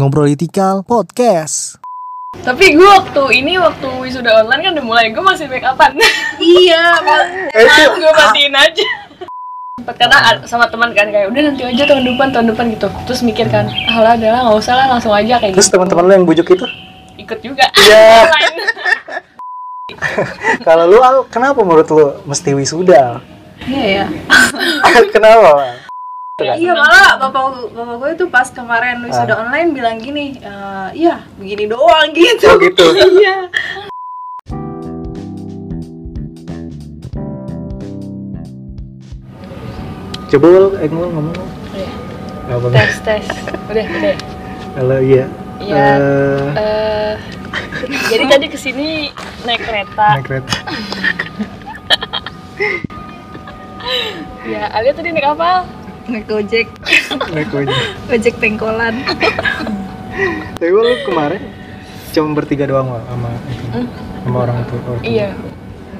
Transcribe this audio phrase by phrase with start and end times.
[0.00, 1.76] Ngobrolitikal Podcast.
[2.40, 5.92] Tapi gue waktu ini waktu wisuda online kan udah mulai gue masih make upan.
[6.56, 6.96] iya
[8.00, 8.86] gue matiin aja.
[9.76, 12.88] Sempet karena sama teman kan kayak udah nanti aja tahun depan tahun depan gitu.
[13.04, 15.76] Terus mikir kan, ah lah udah lah nggak usah lah langsung aja kayak Terus gitu.
[15.76, 16.64] teman-teman lu yang bujuk itu?
[17.20, 17.68] ikut juga.
[17.76, 18.24] Iya.
[20.64, 23.20] Kalau lu Al, kenapa menurut lu mesti wisuda?
[23.68, 25.89] iya ya kenapa?
[26.42, 26.56] Al?
[26.56, 31.64] iya malah bapak bapak gue tuh pas kemarin wisuda online bilang gini "Eh, iya begini
[31.66, 32.84] doang gitu Oh gitu.
[33.20, 33.48] iya
[40.30, 41.34] Coba Wal, eh, ngomong.
[42.46, 42.66] Udah, Apa?
[42.70, 43.26] tes tes.
[43.66, 44.14] Udah udah.
[44.78, 45.26] Halo iya.
[45.60, 45.86] Iya.
[45.98, 47.14] Eh, Eh,
[48.06, 49.10] jadi tadi ke sini
[49.42, 50.06] naik kereta.
[50.16, 50.54] naik kereta.
[54.42, 55.64] Ya, Alia tadi naik apa?
[56.10, 56.66] Naik gojek
[57.30, 57.78] Naik ojek.
[58.08, 58.94] gojek pengkolan
[60.52, 61.40] Tapi lu kemarin
[62.10, 63.64] cuma bertiga doang Wal, sama itu.
[64.20, 64.78] Sama orang tua.
[64.82, 65.06] orang tua.
[65.06, 65.30] Iya.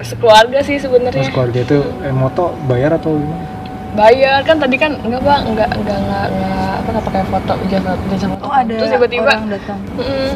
[0.00, 1.28] Sekeluarga sih Terus sebenarnya.
[1.30, 3.47] keluarga itu eh, moto bayar atau gimana?
[3.91, 7.91] bayar kan tadi kan enggak bang enggak enggak enggak, enggak apa enggak pakai foto jasa
[8.06, 10.30] jasa foto oh ada terus tiba-tiba orang datang Mm-mm.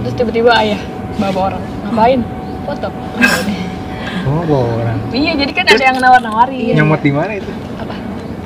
[0.00, 0.80] terus tiba-tiba ayah
[1.18, 2.20] bawa orang ngapain
[2.62, 2.88] foto
[4.22, 4.98] Oh, bawa orang.
[5.10, 7.50] iya jadi kan ada yang nawar-nawarin Nyomot di mana itu?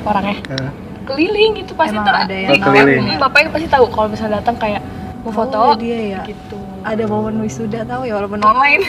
[0.07, 0.69] Orangnya Eh,
[1.03, 3.01] keliling gitu pasti Emang ada yang Oh, keliling.
[3.07, 4.81] Mm, bapaknya pasti tahu kalau misalnya datang kayak
[5.21, 8.85] mau foto Oh, dia ya gitu ada momen wisuda tahu ya walaupun online.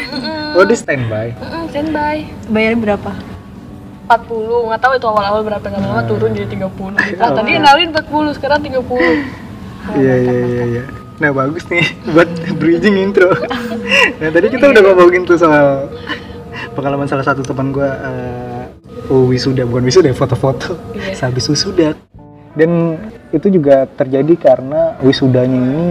[0.52, 1.32] Oh, di standby.
[1.34, 3.10] Mm-mm, standby bayarnya berapa
[4.06, 6.08] 40 nggak tahu itu awal-awal berapa lama-lama Hmm.
[6.08, 7.18] turun jadi 30 gitu.
[7.18, 7.32] Oh.
[7.32, 8.78] tadi kenalin 40 sekarang 30
[9.94, 10.84] Iya iya iya iya.
[11.16, 13.32] Nah bagus nih buat bridging intro.
[14.16, 15.88] nah tadi kita udah ngomongin tuh soal
[16.72, 18.55] pengalaman salah satu teman gue uh,
[19.08, 21.14] oh, wisuda bukan wisuda foto-foto Iya.
[21.14, 21.94] sehabis wisuda
[22.52, 22.96] dan
[23.30, 25.86] itu juga terjadi karena wisudanya ini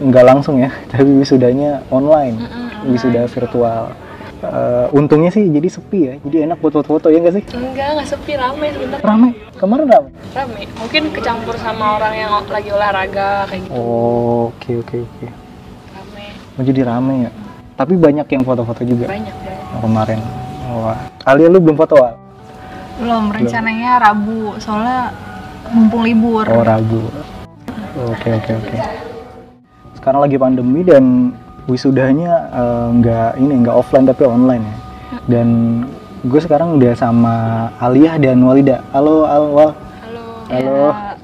[0.00, 2.36] nggak langsung ya tapi wisudanya online
[2.84, 3.92] wisuda virtual
[4.40, 8.08] Eh, untungnya sih jadi sepi ya jadi enak buat foto-foto ya nggak sih Enggak, enggak
[8.08, 9.04] sepi, rame sebenarnya.
[9.04, 10.64] rame kemarin rame Rame.
[10.80, 13.76] Mungkin kecampur sama orang yang lagi olahraga kayak gitu.
[13.76, 15.26] oh oke oke oke
[15.92, 16.24] Rame.
[16.56, 17.30] Oh, jadi rame ya
[17.76, 19.72] tapi banyak yang foto-foto juga Banyak banget.
[19.76, 20.18] Oh, kemarin
[20.72, 20.96] wah
[21.28, 22.16] Alia lu belum foto Al?
[23.00, 24.60] Belum rencananya Rabu.
[24.60, 25.10] Soalnya
[25.72, 26.44] mumpung libur.
[26.44, 27.08] Oh Rabu.
[28.12, 28.76] Oke oke oke.
[29.96, 31.32] Sekarang lagi pandemi dan
[31.64, 34.76] wisudanya eh, nggak ini nggak offline tapi online ya.
[35.26, 35.48] Dan
[36.20, 37.34] gue sekarang udah sama
[37.80, 38.84] Alia dan Walida.
[38.92, 39.70] Halo Al Wal.
[40.04, 40.24] Halo.
[40.52, 40.80] halo.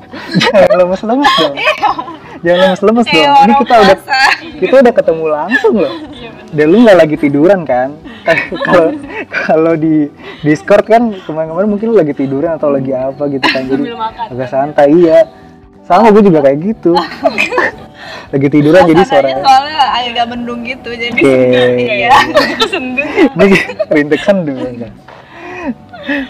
[0.43, 1.55] Jangan lemes-lemes dong.
[2.41, 3.37] Jangan lemes-lemes dong.
[3.45, 3.99] Ini kita udah
[4.57, 6.16] kita udah ketemu langsung loh
[6.53, 7.97] dan lu nggak lagi tiduran kan?
[8.67, 8.95] Kalau
[9.31, 10.11] kalau di
[10.43, 13.63] Discord kan kemarin-kemarin mungkin lu lagi tiduran atau lagi apa gitu kan.
[13.67, 14.27] Jadi makan.
[14.35, 15.21] agak santai iya.
[15.87, 16.99] Sama gue juga kayak gitu.
[18.35, 19.77] Lagi tiduran jadi Suaranya suaranya soalnya
[20.11, 21.35] agak mendung gitu jadi oke.
[21.97, 22.15] Iya
[22.67, 23.11] Sendiri.
[23.39, 23.59] ini
[23.95, 24.91] rintik sendu kan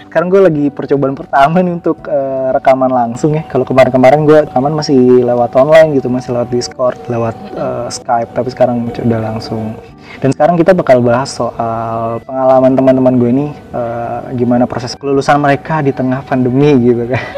[0.08, 3.44] sekarang gue lagi percobaan pertama nih untuk eh, rekaman langsung ya.
[3.44, 8.48] Kalau kemarin-kemarin gue rekaman masih lewat online gitu masih lewat Discord lewat eh, Skype tapi
[8.52, 9.76] sekarang udah langsung.
[10.16, 15.84] Dan sekarang kita bakal bahas soal pengalaman teman-teman gue nih eh, gimana proses kelulusan mereka
[15.84, 17.24] di tengah pandemi gitu kan.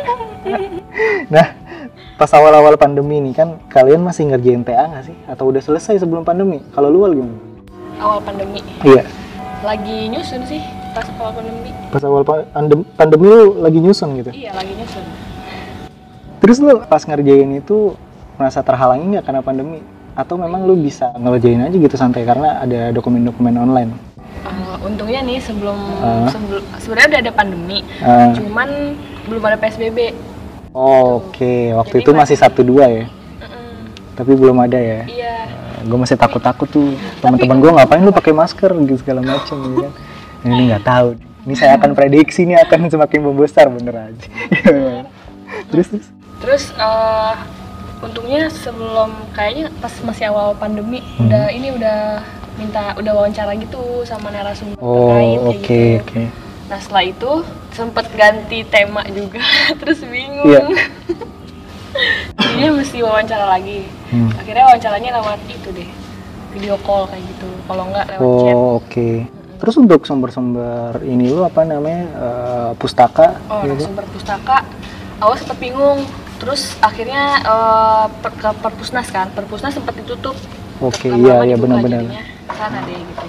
[1.29, 1.45] Nah
[2.17, 5.17] pas awal-awal pandemi ini kan kalian masih ngerjain TA nggak sih?
[5.29, 6.65] Atau udah selesai sebelum pandemi?
[6.73, 7.37] Kalau lu gimana?
[7.99, 8.63] Awal pandemi.
[8.87, 9.05] iya
[9.61, 11.71] Lagi nyusun sih pas awal pandemi.
[11.89, 15.05] pas awal pa- pandem- pandemi lu lagi nyusun gitu Iya, lagi nyusun.
[16.39, 17.95] terus lu pas ngerjain itu
[18.35, 19.79] merasa terhalangi nggak karena pandemi
[20.13, 23.93] atau memang lu bisa ngerjain aja gitu santai karena ada dokumen-dokumen online
[24.39, 26.27] Eh, untungnya nih sebelum Ah.
[26.29, 27.79] sebelum sebenarnya udah ada pandemi.
[27.99, 28.31] Ah.
[28.33, 28.69] Cuman
[29.25, 29.99] belum ada PSBB.
[30.71, 33.05] oke waktu Jadi itu masih satu dua ya
[33.37, 33.91] Mm-mm.
[34.15, 35.37] tapi belum ada ya Iya.
[35.83, 39.93] Gue masih takut-takut tuh teman-teman gue ngapain lu pakai masker gitu segala macam gitu kan
[40.45, 41.09] ini nggak tahu
[41.47, 44.27] ini saya akan prediksi ini akan semakin membesar bener aja
[45.73, 46.07] terus terus
[46.39, 47.35] Terus eh,
[47.99, 51.27] untungnya sebelum kayaknya pas masih awal pandemi Hmm.
[51.27, 52.23] udah ini udah
[52.55, 56.03] minta udah wawancara gitu sama narasumber oh terkait oke kayak gitu.
[56.03, 56.23] oke
[56.69, 57.33] Nah setelah itu
[57.73, 59.41] sempet ganti tema juga
[59.81, 60.47] terus bingung.
[60.47, 60.69] Iya.
[62.39, 63.87] Jadinya mesti wawancara lagi.
[64.11, 64.31] Hmm.
[64.39, 65.89] Akhirnya wawancaranya lewat itu deh
[66.55, 67.49] video call kayak gitu.
[67.69, 68.55] Kalau nggak lewat chat.
[68.55, 69.11] Oh oke.
[69.59, 73.43] Terus untuk sumber-sumber ini lu apa namanya eh, pustaka?
[73.51, 73.75] Oh, gitu?
[73.75, 74.59] narasumber pustaka.
[75.19, 76.07] Awal sempet bingung.
[76.39, 79.29] Terus akhirnya eh, per, ke perpusnas kan.
[79.35, 80.39] Perpusnas sempet ditutup.
[80.79, 82.03] Oke Lama-lama iya iya benar-benar.
[82.55, 83.27] Sana deh gitu.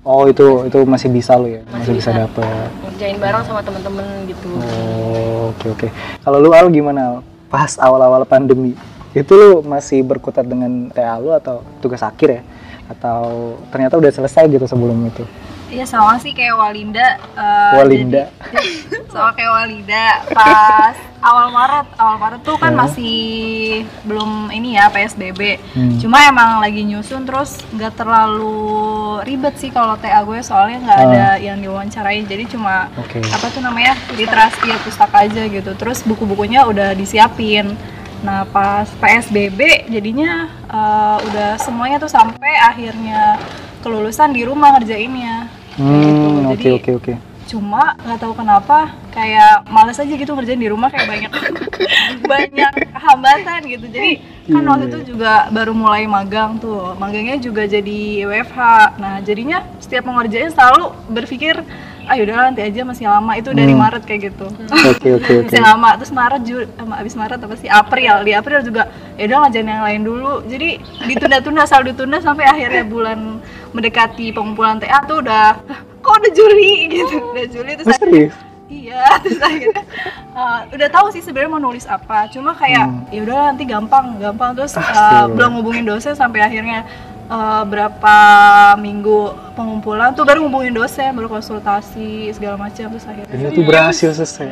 [0.00, 2.20] Oh itu itu masih bisa lu ya, masih, Masih bisa, bisa.
[2.24, 2.68] dapet.
[2.88, 4.48] Ngerjain bareng sama temen-temen gitu.
[4.56, 5.88] Oh oke oke.
[6.24, 7.00] Kalau lu Al gimana?
[7.04, 7.29] Al?
[7.50, 8.72] Pas awal-awal pandemi.
[9.10, 12.42] itu lu masih berkutat dengan TA lu atau tugas akhir ya
[12.86, 15.26] atau ternyata udah selesai gitu sebelum itu
[15.70, 17.14] Iya sama sih kayak Walinda.
[17.32, 22.78] eh, Walinda jadi- sama kayak Walinda pas awal Maret, awal Maret tuh kan Ya.
[22.80, 23.18] masih
[24.02, 25.62] belum ini ya PSBB.
[25.70, 25.98] Hmm.
[25.98, 28.58] Cuma emang lagi nyusun terus nggak terlalu
[29.22, 31.06] ribet sih kalau TA gue soalnya nggak Ah.
[31.06, 32.24] ada yang diwawancarain.
[32.24, 35.70] Jadi cuma oke apa tuh namanya literasi ya pustaka aja gitu.
[35.72, 37.78] Terus buku-bukunya udah disiapin.
[38.20, 43.38] Nah pas PSBB jadinya eh, udah semuanya tuh sampai akhirnya
[43.80, 45.59] kelulusan di rumah ngerjainnya.
[45.80, 46.12] Gitu.
[46.12, 47.12] hmm oke oke oke.
[47.42, 48.78] cuma nggak tahu kenapa
[49.10, 51.32] kayak males aja gitu ngerjain di rumah kayak banyak
[52.30, 53.86] banyak hambatan gitu.
[53.86, 54.10] Jadi
[54.46, 54.90] kan waktu Iya.
[54.92, 56.94] itu juga baru mulai magang tuh.
[56.94, 58.58] Magangnya juga jadi WFH
[58.98, 61.58] nah jadinya setiap mau ngerjain selalu berpikir
[62.06, 63.34] ah yaudah nanti aja masih lama.
[63.34, 63.82] Itu dari Hmm.
[63.82, 64.46] Maret kayak gitu.
[64.70, 65.32] Oke oke oke.
[65.46, 65.88] Masih lama.
[65.96, 67.66] Terus Maret Jul sama abis Maret apa sih?
[67.66, 68.14] April.
[68.22, 68.82] Di April juga
[69.14, 70.32] ya udah ngerjain yang lain dulu.
[70.46, 70.68] Jadi
[71.06, 73.38] ditunda-tunda selalu ditunda sampai akhirnya bulan
[73.70, 77.16] mendekati pengumpulan TA tuh udah "Lah, kok udah Juli gitu.
[77.30, 78.34] Udah Juli terus Oh, serius
[78.70, 79.82] iya terus akhirnya
[80.30, 82.30] uh, udah tahu sih sebenarnya mau nulis apa.
[82.30, 83.02] Cuma kayak Hmm.
[83.10, 84.54] ya udah nanti gampang gampang.
[84.54, 86.86] Terus uh, belum hubungin dosen sampai akhirnya
[87.26, 88.14] uh, berapa
[88.78, 92.94] minggu pengumpulan tuh baru hubungin dosen baru konsultasi segala macam.
[92.94, 94.46] Terus akhirnya ini tuh berhasil selesai.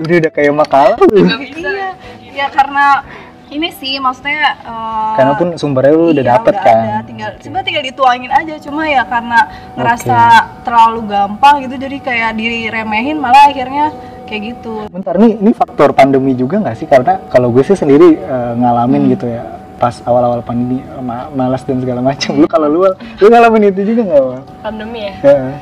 [0.00, 0.96] Udah udah kayak makalah.
[0.96, 1.92] Tuh Iya,
[2.32, 3.04] ya karena
[3.52, 6.96] ini sih maksudnya uh, karena pun sumbernya lu udah iya, dapet udah kan ada.
[7.04, 9.38] tinggal sebenarnya tinggal dituangin aja cuma ya karena
[9.76, 10.18] ngerasa
[10.64, 13.92] terlalu gampang gitu jadi kayak diremehin malah akhirnya
[14.24, 16.88] kayak gitu Bentar nih, ini faktor pandemi juga nggak sih?
[16.88, 19.44] Karena kalau gue sih sendiri eh, ngalamin gitu ya,
[19.76, 22.32] pas awal-awal pandemi ma- malas dan segala macam.
[22.40, 22.80] Lu kalau lu,
[23.20, 24.64] lu ngalamin itu juga nggak?
[24.64, 25.52] Pandemi ya Heeh.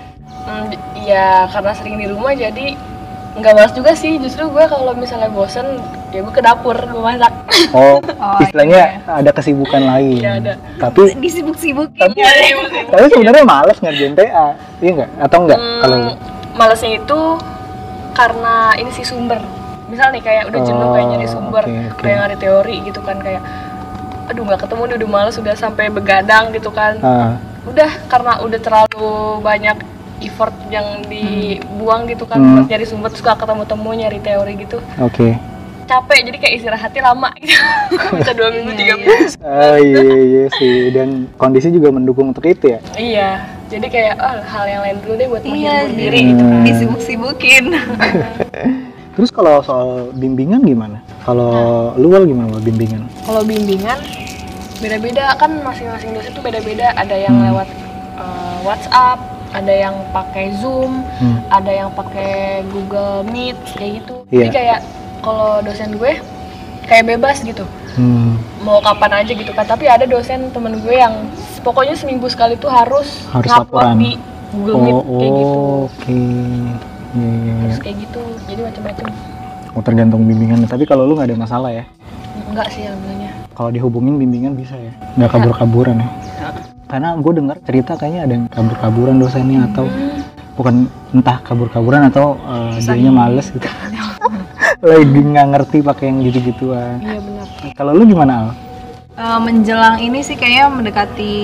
[0.41, 0.65] Hmm,
[1.03, 2.79] ya karena sering di rumah jadi
[3.41, 5.65] nggak malas juga sih justru gue kalau misalnya bosen
[6.11, 7.33] ya gue ke dapur gue masak
[7.73, 10.17] Oh, Oh, istilahnya ada kesibukan lain.
[10.17, 10.53] Iya, ada.
[10.77, 12.55] Tapi, disibuk-sibukin tapi, Iya, iya,
[12.87, 14.47] tapi sebenarnya males ngerjain TA,
[14.79, 15.11] iya nggak?
[15.21, 15.61] Atau enggak?
[15.61, 15.97] Kalau?
[15.99, 16.13] Hmm,
[16.53, 17.21] malesnya itu
[18.11, 19.39] karena ini sih sumber
[19.87, 22.01] misal nih kayak udah jenuh Oh, kayak nyari sumber oke, oke.
[22.01, 23.43] kayak nyari teori gitu kan kayak
[24.25, 27.35] aduh nggak ketemu nih udah males udah sampai begadang gitu kan Ah,
[27.65, 29.11] udah karena udah terlalu
[29.41, 29.77] banyak
[30.21, 32.55] effort yang dibuang gitu kan Hmm.
[32.57, 35.37] buat nyari sumber terus gak ketemu temu nyari teori gitu Oke.
[35.83, 37.51] capek jadi kayak istirahatnya lama gitu
[38.17, 39.01] bisa dua minggu Iya, tiga iya.
[39.01, 40.75] minggu Ah, iya, iya sih.
[40.89, 42.79] Dan kondisi juga mendukung untuk itu ya.
[42.95, 43.31] iya
[43.67, 45.51] jadi kayak ah, hal yang lain dulu deh buat Iya,
[45.85, 46.29] menghibur diri Hmm.
[46.29, 47.65] gitu kan disibuk-sibukin
[49.11, 51.03] Terus kalau soal bimbingan gimana?
[51.21, 51.53] Kalau
[51.95, 53.05] lu Wal, gimana bimbingan?
[53.23, 53.99] kalau bimbingan
[54.79, 57.53] beda-beda kan masing-masing dosen tuh beda-beda ada yang Hmm.
[57.53, 57.69] lewat
[58.17, 59.19] uh, WhatsApp
[59.51, 61.43] ada yang pakai Zoom Hmm.
[61.49, 64.39] ada yang pakai Google Meet kayak gitu Iya.
[64.41, 64.79] jadi kayak
[65.21, 66.13] kalau dosen gue
[66.85, 68.39] kayak bebas gitu Hmm.
[68.61, 71.27] mau kapan aja gitu kan tapi ada dosen temen gue yang
[71.61, 73.99] pokoknya seminggu sekali tuh harus, Harus laporan.
[73.99, 74.15] di
[74.53, 76.19] Google Meet Oh, kayak gitu oke.
[77.11, 77.55] Iya, iya, iya.
[77.67, 79.07] terus kayak gitu jadi macam-macam
[79.71, 80.67] Oh, tergantung bimbingan.
[80.67, 81.87] Tapi kalau lu nggak ada masalah ya.
[82.45, 84.91] enggak sih alhamdulillah Kalau dihubungin bimbingan bisa ya.
[85.15, 86.09] Nggak kabur-kaburan ya.
[86.91, 90.19] Karena gue dengar cerita kayaknya ada yang kabur-kaburan dosennya atau Hmm,
[90.59, 90.75] bukan
[91.15, 93.65] entah kabur-kaburan atau uh, dianya males gitu.
[94.83, 96.99] Lagi nggak ngerti pakai yang gitu-gituan.
[97.01, 97.47] iya benar
[97.77, 98.49] Kalau lu gimana Al?
[99.15, 101.35] Eh, menjelang ini sih kayaknya mendekati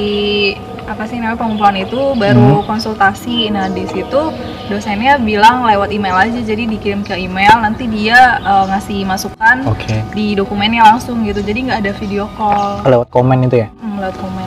[0.87, 3.53] apa sih namanya pengumpulan itu baru konsultasi.
[3.53, 4.33] Nah di situ
[4.67, 7.61] dosennya bilang lewat email aja, jadi dikirim ke email.
[7.61, 10.01] Nanti dia eh, ngasih masukan Oke.
[10.17, 11.45] di dokumennya langsung gitu.
[11.45, 12.81] Jadi nggak ada video call.
[12.83, 13.69] Lewat komen itu ya?
[13.77, 14.46] Hmm, lewat komen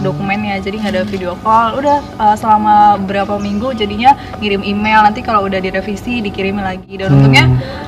[0.00, 5.20] dokumennya jadi nggak ada video call udah uh, selama berapa minggu jadinya ngirim email nanti
[5.20, 7.16] kalau udah direvisi dikirimin lagi dan Hmm.
[7.16, 7.44] untungnya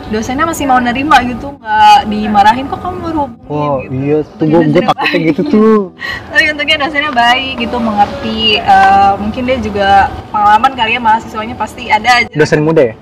[0.08, 3.92] dosennya masih mau nerima gitu nggak dimarahin kok kamu baru Oh gitu.
[3.94, 5.78] iya tuh gue gue takutnya gitu tuh.
[6.30, 9.88] tapi untungnya dosennya baik gitu mengerti uh, mungkin dia juga
[10.28, 12.94] pengalaman kali ya mahasiswanya pasti ada aja Dosen muda ya?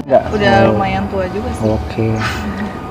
[0.00, 0.22] Enggak.
[0.30, 2.06] udah Oh, lumayan tua juga sih Oke.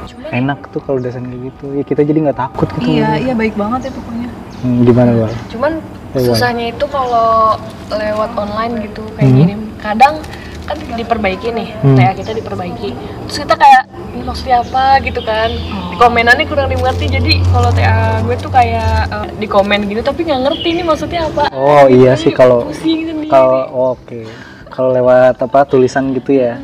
[0.06, 1.66] cuman Enak tuh kalau dosen kayak gitu.
[1.72, 2.90] Ya kita jadi nggak takut gitu.
[2.92, 4.30] iya iya baik banget ya pokoknya
[4.64, 5.32] Hmm, gimana Wal?
[5.50, 5.74] cuman
[6.14, 6.26] Eh, Wan.
[6.30, 7.58] susahnya itu kalau
[7.90, 9.40] lewat online gitu kayak Hmm.
[9.40, 10.14] gini kadang
[10.64, 11.98] kan diperbaiki nih Hmm.
[11.98, 12.90] TA kita diperbaiki
[13.28, 15.50] terus kita kayak ini maksudnya apa gitu kan
[15.90, 20.24] di komenannya kurang dimengerti jadi kalau TA gue tuh kayak eh, di komen gitu tapi
[20.24, 22.72] nggak ngerti ini maksudnya apa Oh iya Jadi sih kalau
[23.28, 24.22] kalau oke.
[24.70, 26.58] Kalau lewat apa tulisan gitu ya.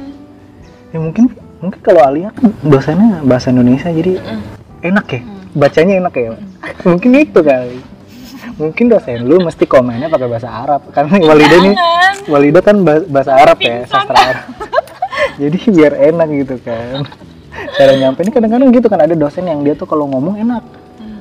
[0.89, 1.29] Ya mungkin
[1.59, 4.41] mungkin kalau Alia kan dosennya bahasa Indonesia jadi Mm.
[4.83, 5.21] enak ya.
[5.51, 6.31] Bacanya enak ya.
[6.81, 7.81] mungkin itu kali.
[8.59, 11.75] Mungkin dosen lu mesti komennya pakai bahasa Arab karena Walida nih.
[12.27, 14.45] Walida kan bah- bahasa Arab ya, sastra Arab.
[15.41, 17.07] Jadi biar enak gitu kan.
[17.49, 20.63] cara nyampe ini kadang-kadang gitu kan ada dosen yang dia tuh kalau ngomong enak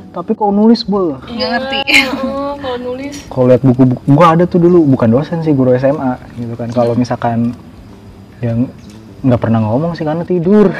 [0.08, 1.78] tapi kalau nulis boh Nggak ngerti.
[2.20, 6.14] oh, kalau nulis kalau lihat buku-buku gua ada tuh dulu bukan dosen sih guru SMA
[6.36, 7.56] gitu kan kalau misalkan
[8.38, 8.70] yang
[9.18, 10.70] nggak pernah ngomong sih karena tidur?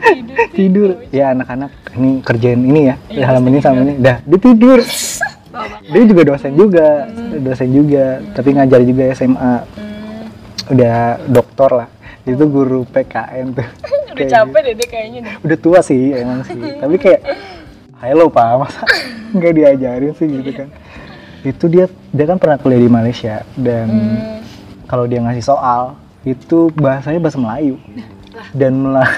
[0.00, 0.90] Tidur tidur.
[1.10, 2.94] Ya anak-anak ini kerjain ini ya.
[3.08, 3.94] Iya, halaman ini sama ini.
[3.98, 4.78] Dah dia tidur.
[5.84, 6.88] Dia juga dosen juga.
[7.38, 8.04] Dosen juga.
[8.32, 10.96] Tapi ngajar juga SMA Hmm, udah
[11.28, 11.88] doktor lah.
[12.24, 13.68] Itu guru PKN tuh.
[14.14, 15.34] Udah Kayak capek deh deh kayaknya deh.
[15.42, 16.54] Udah tua sih emang sih.
[16.82, 17.20] Tapi kayak
[17.98, 18.82] halo pak masa
[19.36, 20.28] nggak diajarin sih?
[20.30, 20.68] Gitu kan.
[21.42, 24.38] Itu dia dia kan pernah kuliah di Malaysia dan Hmm,
[24.86, 27.76] kalau dia ngasih soal itu bahasanya bahasa Melayu.
[28.54, 29.10] Dan melah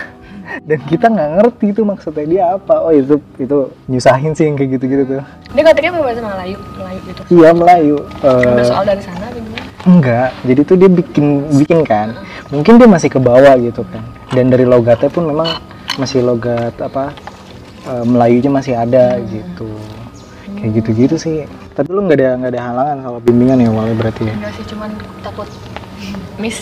[0.65, 2.75] dan kita nggak ngerti itu maksudnya dia apa.
[2.83, 5.25] Oh itu itu nyusahin sih yang kayak gitu-gitu tuh.
[5.55, 7.21] Dia katanya mau bahasa Melayu Melayu gitu.
[7.33, 9.61] Iya Melayu ada soal dari sana gimana?
[9.87, 10.31] Enggak.
[10.43, 11.27] Jadi tuh dia bikin
[11.63, 12.09] bikin kan.
[12.51, 14.03] Mungkin dia masih ke bawah gitu kan.
[14.35, 15.47] Dan dari logatnya pun memang
[15.97, 17.15] masih logat apa
[17.87, 19.71] eh, Melayunya masih ada gitu.
[20.59, 21.37] Kayak gitu-gitu sih.
[21.77, 24.35] Tapi lu nggak ada nggak ada halangan kalau bimbingan ya awalnya berarti ya?
[24.35, 25.49] Enggak sih cuman takut
[26.41, 26.59] miss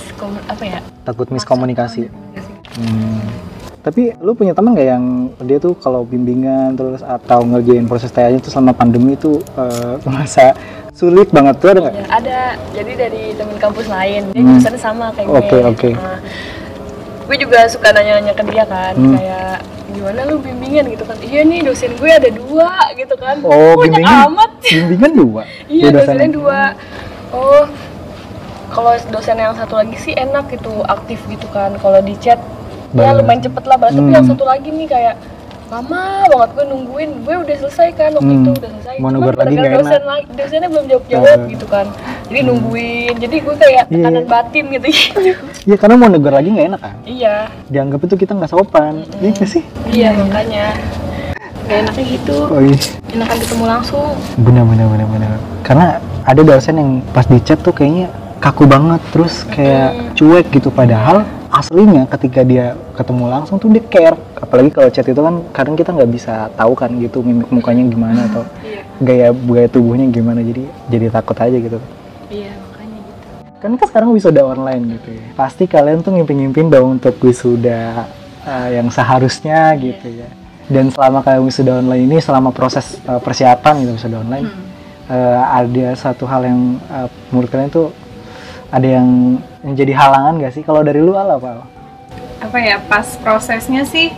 [0.50, 0.78] apa ya?
[1.06, 2.10] Takut miskomunikasi.
[2.74, 3.22] Hmm.
[3.84, 5.04] Tapi lu punya teman nggak yang
[5.44, 10.56] dia tuh kalau bimbingan terus atau ngerjain proses TA-nya tuh selama pandemi tuh eh, merasa
[10.90, 11.94] sulit banget tuh ada nggak?
[11.94, 12.40] Ya, ada.
[12.72, 14.32] Jadi dari temen kampus lain.
[14.32, 14.48] Dia Hmm.
[14.56, 15.36] jurusannya sama kayak gue.
[15.36, 15.90] Oke, oke.
[15.92, 16.18] Nah,
[17.24, 18.94] gue juga suka nanya-nanya ke dia kan.
[18.94, 19.14] Hmm.
[19.14, 19.56] kayak
[19.90, 20.84] gimana lu bimbingan?
[20.88, 21.16] Gitu kan.
[21.20, 22.70] Iya nih dosen gue ada dua.
[22.94, 23.36] Gitu kan.
[23.42, 24.32] Oh, banyak bimbingan?
[24.32, 24.50] amat.
[24.72, 25.42] Bimbingan dua.
[25.68, 26.60] iya Dia dosennya dosen- dua.
[27.30, 27.62] Oh
[28.70, 31.76] kalau dosen yang satu lagi sih enak gitu aktif gitu kan.
[31.76, 32.40] Kalau di chat
[32.96, 34.10] ya lumayan cepet lah tapi Hmm.
[34.10, 35.16] yang satu lagi nih kayak
[35.66, 38.40] lama banget gue nungguin gue udah selesai kan waktu Hmm.
[38.40, 40.04] itu udah selesai Mau negur lagi nggak dosen enak.
[40.04, 41.50] lagi dosennya belum jawab jawab Hmm.
[41.50, 41.86] gitu kan
[42.24, 43.92] jadi nungguin jadi gue kayak Iya.
[43.92, 44.86] tekanan batin gitu
[45.66, 46.94] Iya karena mau negur lagi nggak enak kan?
[47.04, 47.34] iya
[47.66, 48.94] Dianggap itu kita nggak sopan.
[49.18, 49.62] Iya nggak sih?
[49.88, 50.64] iya makanya
[51.64, 52.76] gak enaknya gitu Oh iya.
[53.10, 55.30] enakan ketemu langsung Bener bener bener bener.
[55.62, 55.86] Karena
[56.22, 61.24] ada dosen yang pas di chat tuh kayaknya kaku banget terus kayak cuek gitu padahal
[61.54, 64.18] aslinya ketika dia ketemu langsung tuh dia care.
[64.42, 68.20] Apalagi kalau chat itu kan kadang kita nggak bisa tahu kan gitu mimik mukanya gimana
[68.26, 68.82] atau iya.
[68.98, 70.42] gaya gaya tubuhnya gimana.
[70.42, 71.78] Jadi jadi takut aja gitu.
[72.28, 73.26] Iya makanya gitu.
[73.62, 75.26] Kan kan sekarang wisuda online gitu ya.
[75.38, 78.10] Pasti kalian tuh ngimpi-ngimpin dong untuk wisuda
[78.42, 80.28] uh, yang seharusnya gitu ya.
[80.66, 84.74] Dan selama kalian wisuda online ini selama proses uh, persiapan gitu wisuda online
[85.08, 87.92] uh, ada satu hal yang uh, menurut kalian tuh
[88.74, 90.66] ada yang menjadi halangan gak sih?
[90.66, 91.62] Kalau dari lu Al, apa
[92.42, 94.10] apa ya pas prosesnya sih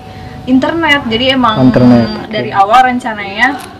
[0.48, 1.04] internet.
[1.06, 3.75] Jadi emang Internet, dari awal rencananya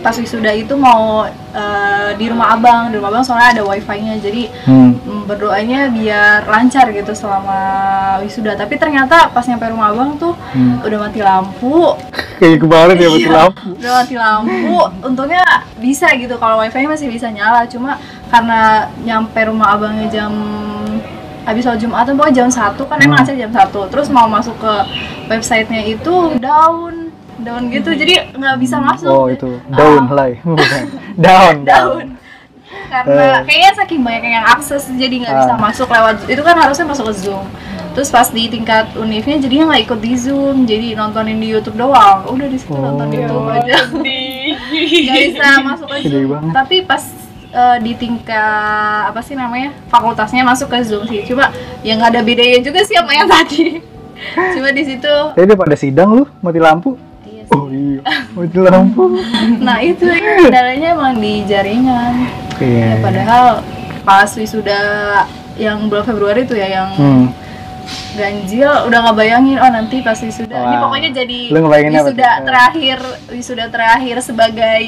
[0.00, 4.48] pas wisuda itu mau eh, di rumah abang di rumah abang soalnya ada wifi-nya jadi
[4.64, 4.90] hmm.
[5.02, 7.58] mm, berdoanya biar lancar gitu selama
[8.22, 10.78] wisuda tapi ternyata pas nyampe rumah abang tuh Hmm.
[10.80, 11.92] udah mati lampu
[12.40, 13.32] kayak kemarin ya betul Iya.
[13.34, 15.44] lampu udah mati lampu untungnya
[15.76, 20.32] bisa gitu kalau wifi masih bisa nyala cuma karena nyampe rumah abangnya jam
[21.42, 23.26] habis sholat Jumat pokoknya jam satu kan emang Hmm.
[23.26, 24.72] acara jam satu terus mau masuk ke
[25.26, 27.05] websitenya itu down
[27.46, 29.06] down gitu jadi nggak bisa masuk.
[29.06, 29.62] Oh itu.
[29.68, 30.82] Down lah bukan
[31.24, 31.54] down.
[31.70, 32.06] Down.
[32.86, 35.58] Karena kayaknya saking banyak yang akses jadi nggak bisa Ah.
[35.60, 37.46] masuk lewat itu kan harusnya masuk ke zoom.
[37.92, 40.56] Terus pas di tingkat univnya jadinya nggak ikut di zoom.
[40.64, 42.26] Jadi nontonin di YouTube doang.
[42.26, 43.22] Udah di situ nonton di Oh.
[43.22, 43.76] YouTube aja.
[45.06, 46.28] Nggak bisa masuk ke zoom.
[46.28, 46.52] banget.
[46.52, 47.02] tapi pas
[47.48, 48.36] eh, di tingkat
[49.08, 51.24] apa sih namanya fakultasnya masuk ke zoom sih.
[51.24, 51.48] Cuma
[51.80, 53.80] ya nggak ada bedanya juga sih sama yang tadi.
[54.52, 56.96] Cuma di situ Tadi dia pada sidang lu mati lampu.
[57.56, 58.00] Oh iya.
[58.36, 59.04] Mati lampu.
[59.64, 60.04] Nah itu
[60.44, 62.14] kendalanya emang di jaringan.
[62.60, 63.44] Iya Ya, padahal
[64.04, 64.80] pas wisuda
[65.56, 67.24] yang bulan Februari itu ya yang hmm.
[68.16, 70.56] ganjil udah nggak bayangin oh nanti pas wisuda.
[70.56, 70.82] Ini Wah.
[70.88, 72.98] pokoknya jadi wisuda terakhir
[73.30, 74.84] wisuda terakhir sebagai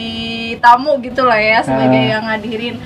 [0.58, 2.10] tamu gitu lah ya sebagai Ah.
[2.16, 2.76] yang ngadirin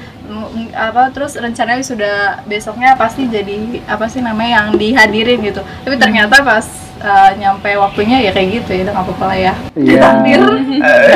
[0.73, 2.13] apa terus rencananya wisuda
[2.45, 6.67] besoknya pasti jadi apa sih namanya yang dihadirin gitu tapi ternyata pas
[6.99, 10.01] uh, nyampe waktunya ya kayak gitu ya nggak apa-apa lah ya Iya.
[10.05, 10.41] Takdir.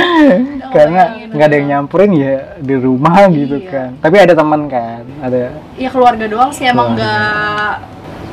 [0.76, 1.28] Karena bayangin.
[1.30, 3.70] nggak ada yang nyamperin ya di rumah gitu Iya.
[3.70, 3.88] kan.
[4.00, 5.54] Tapi ada teman kan, ada.
[5.74, 7.72] ya keluarga doang sih emang nggak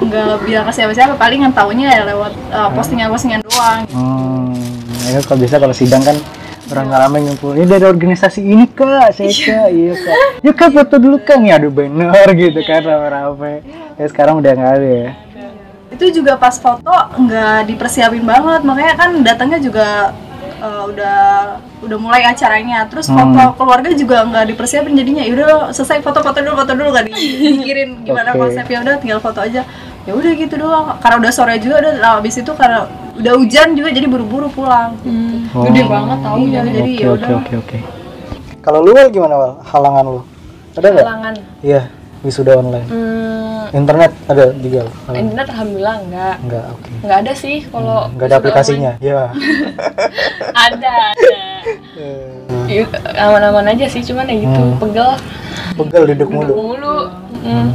[0.04, 4.52] nggak bilang ke siapa-siapa paling yang taunya ya lewat uh, postingan-postingan doang Hmm,
[5.08, 6.18] ya kalau bisa kalau sidang kan
[6.70, 7.52] orang ramai ngumpul.
[7.54, 10.18] Ini dari organisasi ini kak, saya kak, iya kak.
[10.40, 13.54] Ya kak foto dulu kak, nih aduh bener gitu kan rame-rame.
[13.96, 15.10] Ya sekarang udah nggak ada ya.
[15.94, 20.10] itu juga pas foto nggak dipersiapin banget makanya kan datangnya juga
[20.58, 21.20] uh, udah
[21.86, 23.30] udah mulai acaranya terus Hmm.
[23.30, 28.34] foto keluarga juga nggak dipersiapin jadinya yaudah selesai foto-foto dulu foto dulu nggak dipikirin gimana
[28.34, 28.42] Oke.
[28.42, 29.62] konsepnya udah tinggal foto aja
[30.04, 32.84] ya udah gitu doang karena udah sore juga udah nah, habis itu karena
[33.14, 35.64] udah hujan juga jadi buru-buru pulang Hmm, Oh.
[35.64, 37.30] Gede banget tau Iya, jadi Oke ya oke udah.
[37.38, 37.78] oke oke.
[38.60, 39.54] Kalau lu Wal, gimana Wal?
[39.62, 40.22] Halangan lu?
[40.74, 41.06] Ada nggak?
[41.06, 41.34] Halangan.
[41.62, 41.82] Iya,
[42.20, 42.88] wisuda online.
[42.88, 44.82] Hmm, Internet ada juga.
[45.04, 45.20] halangan?
[45.20, 46.36] internet alhamdulillah enggak.
[46.42, 46.90] Enggak, oke.
[47.00, 48.92] Enggak ada sih kalau Enggak ada aplikasinya.
[49.00, 49.24] Iya.
[50.66, 51.38] Ada, ada.
[51.96, 52.84] Eh, Ya,
[53.20, 54.80] aman-aman aja sih, cuman ya gitu, Hmm.
[54.80, 55.10] pegel,
[55.76, 56.54] Pegel duduk duduk mulu.
[56.56, 56.98] mulu.
[57.42, 57.70] Hmm.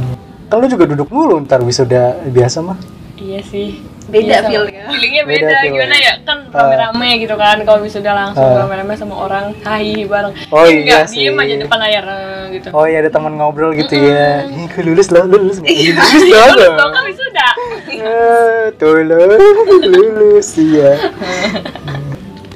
[0.49, 2.77] Kan lu juga duduk mulu ntar wisuda biasa mah.
[3.15, 3.85] Iya sih.
[4.09, 4.83] Beda Iya, feel-nya.
[4.89, 5.71] Feelingnya Beda beda, feel.
[5.71, 6.13] gimana ya?
[6.25, 8.65] Kan rame-rame gitu kan, kalau wisuda langsung Ah.
[8.65, 10.33] rame-rame sama orang, hai bareng.
[10.49, 11.17] Oh, Ini iya enggak, sih.
[11.21, 12.67] diem aja depan layar eh, gitu.
[12.73, 14.49] Oh iya ada teman ngobrol gitu ya.
[14.49, 15.61] Ih, gue lulus lah, lulus.
[15.61, 16.47] Lulus Iya, lah.
[16.49, 17.47] lulus dong kan wisuda.
[17.91, 19.21] Eh, tuh lo,
[19.85, 20.91] lulus iya.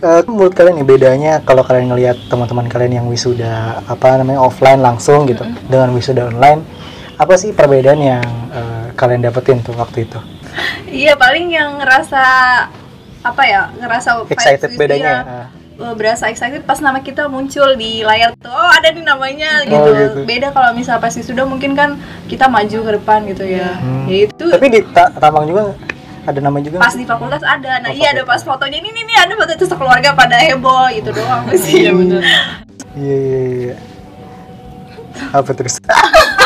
[0.04, 4.84] Eh, menurut kalian nih bedanya kalau kalian ngelihat teman-teman kalian yang wisuda apa namanya offline
[4.84, 6.60] langsung gitu dengan wisuda online
[7.24, 10.20] apa sih perbedaan yang eh, kalian dapetin tuh waktu itu
[10.86, 12.24] iya paling yang ngerasa
[13.24, 15.16] apa ya ngerasa excited vibes bedanya.
[15.24, 15.48] Ah.
[15.74, 19.74] Eh, berasa excited pas nama kita muncul di layar tuh oh ada nih namanya gitu,
[19.82, 20.20] Oh, gitu.
[20.22, 24.06] beda kalau misal pas sudah mungkin kan kita maju ke depan gitu ya Hmm.
[24.06, 25.74] ya itu tapi di Ta- Tamang juga
[26.24, 29.18] ada nama juga pas di fakultas ada nah Oh, iya ada pas fotonya ini nih,
[29.18, 32.22] ada foto itu sekeluarga pada heboh itu doang sih Iya bener.
[32.94, 33.76] iya iya iya
[35.32, 35.82] apa terus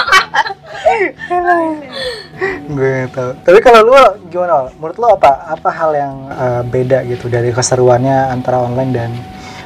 [2.68, 3.96] gue nggak tahu tapi kalau lu
[4.28, 9.12] gimana menurut lu apa apa hal yang eh, beda gitu dari keseruannya antara online dan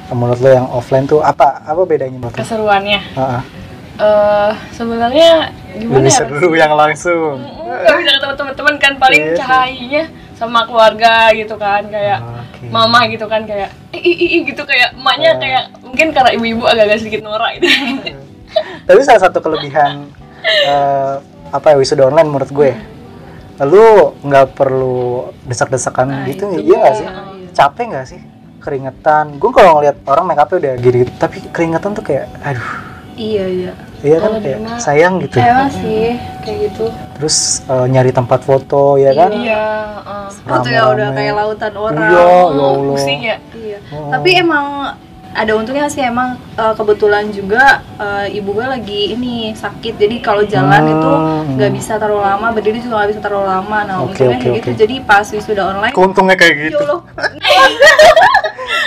[0.08, 2.38] eh, menurut lu yang offline tuh apa apa bedanya menurut?
[2.38, 3.00] Keseruannya.
[3.12, 3.42] Heeh.
[3.94, 5.30] eh sebenarnya
[5.74, 6.30] gimana Bisa ya?
[6.32, 9.38] dulu yang langsung Gak bisa ketemu teman-teman kan paling Iya sih.
[9.38, 12.66] cahayanya sama keluarga gitu kan kayak Oke.
[12.68, 15.38] mama gitu kan kayak ih ih ih gitu kayak emaknya Ah.
[15.38, 17.68] kayak mungkin karena ibu-ibu agak-agak sedikit norak gitu.
[18.84, 20.08] tapi salah satu kelebihan
[20.44, 21.14] eh,
[21.52, 22.72] apa ya wisuda online menurut gue.
[23.62, 27.08] Lu nggak perlu desak-desakan gitu iya nggak sih?
[27.54, 28.22] Capek nggak sih?
[28.62, 32.70] Keringetan gue kalau ngeliat orang make upnya udah gini tapi keringetan tuh kayak aduh.
[33.18, 33.74] Iya iya.
[34.02, 34.32] Iya kan?
[34.42, 35.38] Kayak sayang gitu.
[35.38, 36.86] emang sih kayak gitu.
[37.20, 39.30] Terus eh, nyari tempat foto ya kan?
[39.30, 39.66] Iya,
[40.02, 42.02] uh, foto ya udah kayak lautan orang.
[42.02, 42.72] Iya ya Allah.
[42.98, 43.38] Pusing ya.
[43.54, 43.78] Iya.
[43.94, 44.10] Oh.
[44.10, 44.66] Tapi emang
[45.34, 47.64] ada untungnya sih emang eh, kebetulan juga
[47.96, 49.96] eh, ibu gue lagi ini sakit.
[49.96, 50.94] Jadi kalau jalan Hmm.
[50.94, 51.12] itu
[51.56, 53.78] nggak bisa terlalu lama berdiri juga nggak bisa terlalu lama.
[53.84, 54.70] Nah Oke, untungnya oke, kayak gitu.
[54.70, 54.80] oke.
[54.80, 56.96] jadi pas wisuda online Keuntungnya kayak ya gitu gitu.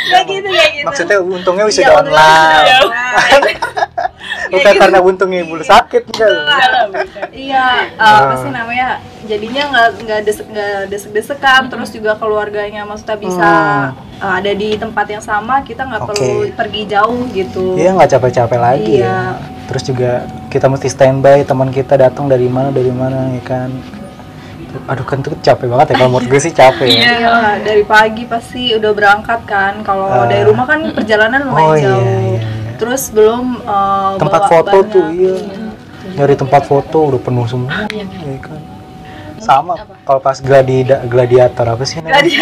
[0.05, 0.49] Kayak gitu.
[0.85, 2.61] Maksudnya untungnya Iya, wisuda untungnya online.
[2.61, 3.74] wisuda online.
[4.55, 6.31] Bukan karena untungnya ibu lu sakit enggak.
[7.31, 8.89] Iya, apa sih namanya?
[9.25, 13.51] Jadinya nggak nggak desek nggak desek-desekan, terus juga keluarganya maksudnya bisa
[13.91, 14.21] Hmm.
[14.21, 16.09] eh, ada di tempat yang sama, kita nggak Oke.
[16.11, 17.75] perlu pergi jauh gitu.
[17.75, 19.07] Iya nggak capek-capek lagi Iya.
[19.07, 19.21] ya.
[19.65, 20.11] Terus juga
[20.49, 23.71] kita mesti standby teman kita datang dari mana dari mana ya kan.
[24.85, 26.93] Aduh kan tuh capek banget ya kalau menurut gue sih capek ya.
[26.93, 27.13] Iya.
[27.17, 29.81] Iya, dari pagi pasti udah berangkat kan.
[29.81, 30.27] Kalau Ah.
[30.27, 32.03] dari rumah kan perjalanan lumayan Oh, iya, jauh.
[32.03, 32.34] iya, iya.
[32.77, 34.91] Terus belum eh, Tempat bawa foto banyak.
[34.91, 35.35] tuh iya.
[36.15, 37.89] Nyari tempat foto udah penuh semua.
[37.89, 38.05] Iya.
[38.05, 38.61] Ya kan.
[39.37, 42.17] Sama kalau pas gladi gladiator apa sih namanya?
[42.17, 42.33] Jadi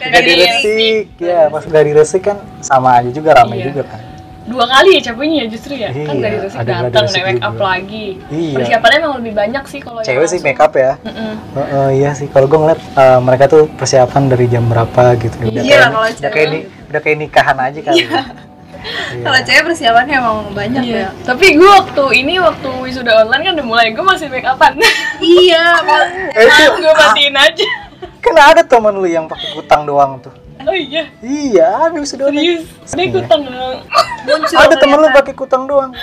[0.00, 3.66] Gladi resik ya pas gladi resik kan sama aja juga ramai Iya.
[3.68, 4.00] juga kan.
[4.46, 7.26] dua kali ya capeknya ya justru ya kan Iya, dari resik ada datang gladi naik
[7.26, 7.64] make up juga.
[7.66, 8.54] lagi Iya.
[8.54, 10.92] persiapannya emang lebih banyak sih kalau yang Cewek sih make up ya.
[11.02, 11.32] Mm-mm.
[11.52, 15.34] Heeh, iya sih kalau gue ngeliat eh, mereka tuh persiapan dari jam berapa gitu.
[15.42, 16.30] Udah Iya, kayak- kalau udah cewek.
[16.30, 17.96] kayak ni- udah kayak nikahan aja kali.
[17.96, 18.06] ya.
[18.06, 18.20] Iya.
[19.16, 20.96] Kalau cewek persiapannya emang banyak Iya.
[20.96, 21.08] ya.
[21.22, 24.78] Tapi gue waktu ini waktu wisuda online kan udah mulai gue masih make upan.
[25.22, 25.64] iya,
[26.32, 27.66] Eh, itu gue matiin aja.
[28.18, 30.34] kan ada temen lu yang pakai kutang doang tuh.
[30.62, 32.66] Oh iya, Iya, ada sudah serius.
[32.90, 33.86] Dia ikutan dong.
[34.26, 35.94] muncul Ada temen lu pakai kutang doang.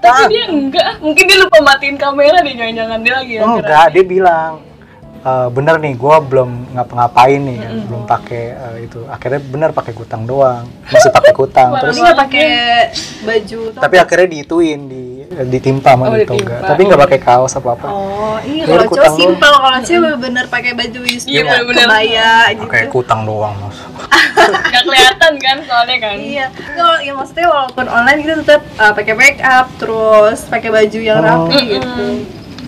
[0.00, 0.96] Tapi dia enggak.
[0.98, 4.64] Mungkin dia lupa matiin kamera deh, jangan-jangan dia lagi yang Enggak, dia bilang
[5.28, 7.72] "E, bener nih, gua belum ngapa-ngapain nih, kan.
[7.84, 9.04] belum pakai eh, itu.
[9.06, 11.76] Akhirnya bener pakai kutang doang, masih pakai kutang.
[11.76, 12.46] Terus Ini nggak pakai
[13.20, 16.56] baju tapi akhirnya diituin, di ditimpa sama Oh, di toga.
[16.64, 17.86] Tapi nggak pakai kaos apa apa.
[17.86, 21.84] Oh, iya kalau cowok kutang simpel, kalau cewek bener-bener pakai baju Iya, bener-bener.
[21.84, 22.64] kebaya gitu.
[22.64, 23.78] Pakai kutang doang, mas.
[24.68, 26.16] Gak kelihatan kan soalnya kan.
[26.16, 30.98] Iya, kalau ya maksudnya walaupun online kita tetap uh, pakai make up, terus pakai baju
[30.98, 31.26] yang Oh.
[31.44, 32.04] rapi gitu.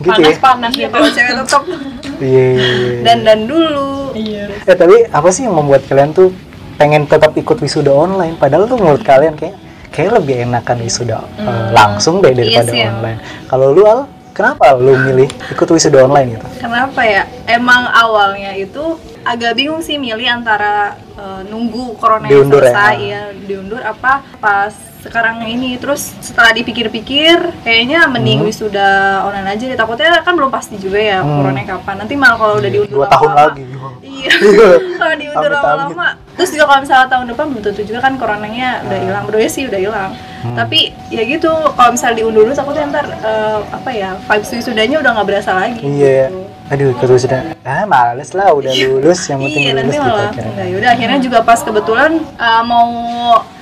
[0.00, 0.32] Gitu ya?
[0.32, 0.92] Panas-panas Iya, gitu.
[0.92, 1.62] kalau cewek tetap
[2.20, 2.46] Iya.
[2.54, 3.00] iya, iya.
[3.02, 4.12] dan dan dulu.
[4.14, 4.44] Iya.
[4.68, 6.30] Eh tapi apa sih yang membuat kalian tuh
[6.76, 8.36] pengen tetap ikut wisuda online?
[8.36, 9.56] Padahal tuh menurut kalian kayak
[9.90, 12.96] kayak lebih enakan wisuda eh, langsung deh daripada Iya sih, emang.
[13.02, 13.18] online.
[13.50, 16.46] Kalau lu Al, kenapa lu milih ikut wisuda online gitu?
[16.62, 17.22] Kenapa ya?
[17.48, 22.72] Emang awalnya itu agak bingung sih milih antara uh, nunggu corona Diundur ya?
[22.72, 25.76] selesai ya, diundur apa pas sekarang ini.
[25.76, 28.48] Terus setelah dipikir-pikir kayaknya mending Hmm.
[28.48, 28.90] wisuda
[29.22, 29.74] online aja deh.
[29.74, 31.40] Takutnya kan belum pasti juga ya Hmm.
[31.40, 31.94] corona kapan.
[31.98, 33.62] Nanti malah kalau udah diundur dua tahun lama-lama- lagi.
[34.00, 34.32] Iya.
[35.00, 36.08] Kalau diundur lama-lama.
[36.30, 39.02] Terus juga kalau misalnya tahun depan belum tentu juga kan coronanya udah Ah.
[39.02, 39.22] hilang.
[39.24, 40.12] Berdua sih udah hilang.
[40.40, 40.56] Hmm.
[40.56, 45.12] tapi ya gitu kalau misalnya diundur dulu takutnya ntar eh, apa ya vibes wisudanya udah
[45.12, 46.32] nggak berasa lagi iya.
[46.72, 47.52] Aduh ikut wisuda.
[47.60, 51.18] Ah males lah udah lulus yang penting iya lulus nanti gitu malah enggak yaudah akhirnya
[51.20, 52.10] juga pas kebetulan
[52.40, 52.88] uh, mau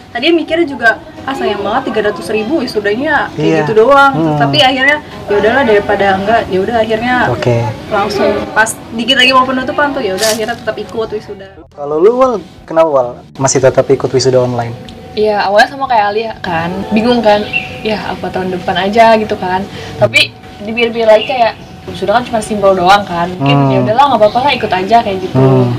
[0.08, 3.58] tadi mikirnya juga ah sayang banget tiga ratus ribu wisudanya kayak Iya.
[3.60, 4.38] gitu doang Hmm.
[4.38, 7.56] tapi akhirnya ya udahlah daripada enggak ya udah akhirnya oke
[7.88, 12.16] langsung pas dikit lagi mau penutupan tuh ya udah akhirnya tetap ikut wisuda kalau lu
[12.16, 12.32] Wal,
[12.64, 13.08] kenapa Wal?
[13.36, 14.72] masih tetap ikut wisuda online
[15.10, 17.42] Iya awalnya sama kayak Alia kan, bingung kan,
[17.82, 19.66] ya apa tahun depan aja gitu kan.
[19.98, 20.30] Tapi
[20.62, 21.58] dipikir-pikir lagi kayak
[21.90, 23.72] sudah kan cuma simpel doang kan, mungkin Hmm.
[23.72, 25.34] ya udahlah nggak apa-apa lah ikut aja kayak gitu.
[25.34, 25.74] Hmm.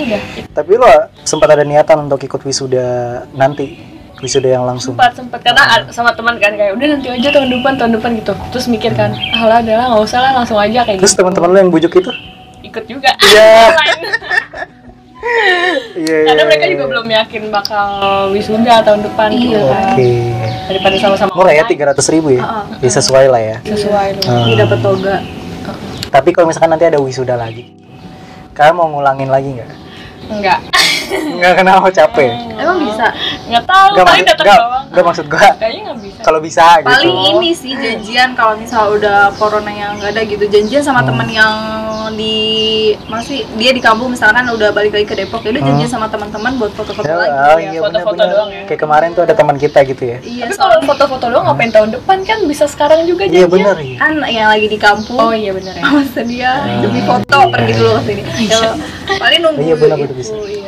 [0.00, 0.88] Udah, tapi lo
[1.20, 2.88] sempat ada niatan untuk ikut wisuda
[3.30, 3.76] nanti
[4.20, 7.48] wisuda yang langsung sempat sempat karena a- sama teman kan kayak udah nanti aja tahun
[7.50, 8.32] depan tahun depan gitu.
[8.50, 11.20] Terus mikir kan, ah lah adalah nggak usah lah langsung aja kayak terus gitu.
[11.20, 12.12] teman-teman lo yang bujuk itu
[12.62, 13.10] Ikut juga.
[13.18, 13.48] Iya.
[13.70, 14.00] Online.
[16.00, 17.88] iya karena mereka juga belum yakin bakal
[18.30, 19.68] wisuda tahun depan gitu Iya.
[19.68, 19.84] kan.
[19.90, 20.08] oke
[20.66, 22.64] Daripada sama-sama murah ya tiga ratus ribu ya ah.
[22.78, 24.24] ya sesuai lah ya sesuai loh.
[24.26, 24.42] Ah.
[24.42, 25.16] ini dapat toga
[26.08, 27.68] tapi kalau misalkan nanti ada wisuda lagi
[28.52, 29.70] kalian mau ngulangin lagi nggak
[30.30, 30.58] Enggak.
[31.10, 33.06] Nggak kenapa capek emang bisa
[33.46, 34.84] Nggak tahu, nggak paling datang doang.
[34.86, 36.20] nggak maksud gua Kayaknya nggak bisa.
[36.20, 40.44] kalau bisa gitu paling ini sih janjian kalau misal udah corona yang nggak ada gitu
[40.46, 41.08] janjian sama Hmm.
[41.08, 41.54] temen yang
[42.12, 42.36] di
[43.06, 46.52] masih dia di kampung misalkan udah balik lagi ke Depok ya udah janjian sama teman-teman
[46.56, 48.62] buat foto-foto Ya, lagi oh ya, iya foto-foto doang ya.
[48.66, 50.18] Kayak kemarin tuh ada teman kita gitu ya.
[50.20, 53.50] iya Tapi kalau foto-foto doang ngapain tahun depan kan bisa sekarang juga Iya janjian.
[53.50, 53.96] benar ya.
[53.96, 55.82] kan yang lagi di kampung Oh iya benar ya.
[55.88, 57.48] masa dia Ah, demi foto iya.
[57.48, 58.60] pergi dulu ke sini ya,
[59.16, 60.32] paling nunggu Iya, benar-benar itu bisa.
[60.36, 60.59] iya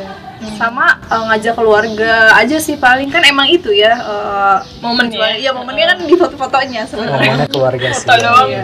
[0.63, 5.35] sama eh, ngajak keluarga aja sih paling kan emang itu ya eh, Momennya.
[5.43, 8.07] iya momennya kan di foto-fotonya sebenarnya Ngomongnya keluarga sih.
[8.07, 8.49] Foto doang.
[8.51, 8.63] Iya.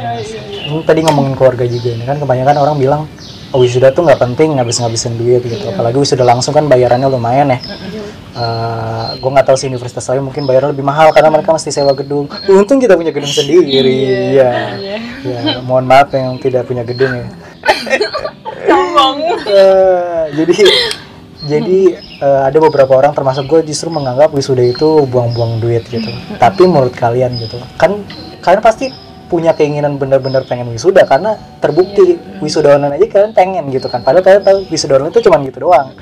[0.70, 3.02] Hmm, Tadi ngomongin keluarga juga ini kan kebanyakan orang bilang
[3.50, 5.58] oh, wisuda tuh nggak penting ngabis-ngabisin duit gitu.
[5.58, 5.74] Iya.
[5.74, 7.58] Apalagi wisuda langsung kan bayarannya lumayan ya.
[9.18, 12.30] gue nggak tahu sih universitas lain mungkin bayarnya lebih mahal karena mereka mesti sewa gedung.
[12.46, 13.66] Untung kita punya gedung sendiri.
[14.38, 14.52] Iya.
[15.26, 17.26] Ya, mohon maaf yang tidak punya gedung ya.
[18.70, 19.16] Sombong.
[19.42, 20.22] Eh,
[21.46, 26.66] jadi eh, ada beberapa orang termasuk gue justru menganggap wisuda itu buang-buang duit gitu tapi
[26.66, 28.02] menurut kalian gitu kan
[28.42, 28.90] kalian pasti
[29.28, 34.24] punya keinginan benar-benar pengen wisuda karena terbukti wisuda online aja kalian pengen gitu kan padahal
[34.24, 35.94] kalian tahu wisuda online itu cuma gitu doang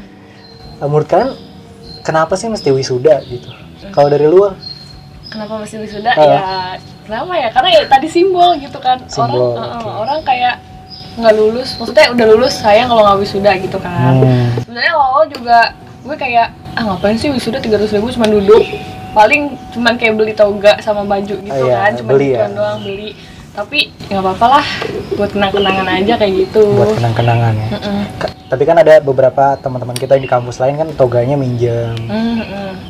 [0.77, 1.33] Eh, menurut kalian
[2.05, 3.49] kenapa sih mesti wisuda gitu
[3.93, 4.53] kalau dari luar
[5.27, 6.15] Kenapa mesti wisuda?
[6.15, 6.23] Ah.
[6.23, 6.47] Ya
[7.03, 7.49] kenapa ya?
[7.51, 9.03] Karena ya tadi simbol gitu kan.
[9.11, 9.91] Simbol, orang eh, oke.
[10.07, 10.55] orang kayak
[11.17, 11.77] nggak lulus.
[11.81, 14.13] Maksudnya udah lulus sayang kalau nggak wisuda gitu kan.
[14.21, 14.47] Hmm.
[14.63, 15.59] Sebenarnya awal juga
[16.07, 16.47] gue kayak
[16.79, 18.63] ah ngapain sih wisuda 300 ribu cuma duduk
[19.11, 22.47] paling cuman kayak beli toga sama baju gitu Ah, iya, kan cuma beli ya.
[22.53, 23.11] doang beli
[23.57, 24.67] tapi nggak apa-apa lah
[25.17, 27.69] buat kenang-kenangan aja kayak gitu buat kenang-kenangan ya
[28.47, 31.97] tapi kan ada beberapa teman-teman kita di kampus lain kan toganya minjem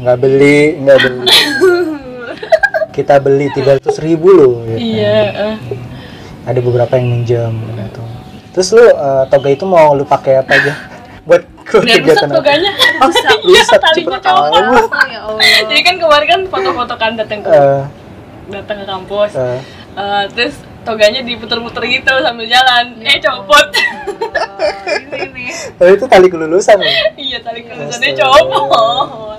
[0.03, 1.31] nggak beli nggak beli
[2.99, 4.79] kita beli 300 ribu loh gitu.
[4.83, 5.57] iya eh.
[6.43, 8.03] ada beberapa yang minjem gitu
[8.57, 10.73] terus lu eh, toga itu mau lu pakai apa aja?
[11.29, 12.37] Buat rusak kegiatan apa?
[12.41, 12.73] toganya.
[13.05, 13.37] Rusak.
[13.45, 15.61] Iya rusak talinya copot oh ya Allah.
[15.69, 17.83] Jadi kan kemarin kan foto-foto kan datang ke Eh,
[18.49, 19.33] datang ke kampus.
[19.37, 19.61] Eh,
[19.97, 22.85] Eh, terus toganya diputer-puter gitu sambil jalan.
[23.01, 23.67] Eh copot.
[24.87, 25.49] Ini nih
[25.81, 26.89] oh, itu tali kelulusan ya?
[27.17, 29.36] iya tali kelulusannya copot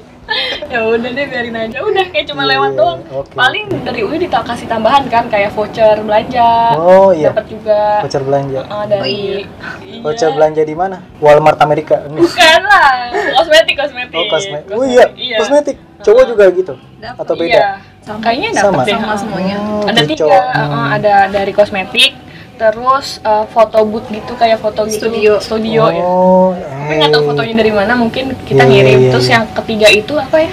[0.73, 3.31] ya udah deh biarin aja udah kayak cuma Iya, lewat doang oke.
[3.33, 8.21] paling dari UI kita kasih tambahan kan kayak voucher belanja oh iya dapat juga voucher
[8.21, 9.37] belanja eh, dari Oh, iya.
[9.81, 10.01] Iya.
[10.01, 15.37] voucher belanja di mana Walmart Amerika bukan lah kosmetik kosmetik oh kosmetik oh iya iya.
[15.39, 17.19] kosmetik cowok juga gitu Dapet.
[17.19, 17.69] atau beda iya
[18.17, 18.83] kayaknya dapat Sama?
[18.83, 19.55] deh Sama semuanya.
[19.59, 20.43] Oh, ada gitu, tiga cowok.
[20.47, 20.87] eh, Hmm.
[20.95, 22.11] ada dari kosmetik
[22.57, 25.33] terus eh, foto booth gitu kayak foto gitu Studio.
[25.37, 27.27] studio ya oh tapi nggak tahu eh.
[27.29, 29.33] fotonya dari mana mungkin kita Iya, ngirim iya, terus iya.
[29.37, 30.51] yang ketiga itu apa ya